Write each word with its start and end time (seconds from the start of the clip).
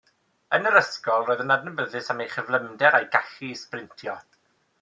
Yn 0.57 0.69
yr 0.69 0.77
ysgol, 0.79 1.25
roedd 1.27 1.43
yn 1.43 1.55
adnabyddus 1.57 2.09
am 2.15 2.25
ei 2.25 2.31
chyflymder 2.37 2.99
a'i 3.01 3.09
gallu 3.17 3.51
i 3.53 3.63
sbrintio. 3.65 4.21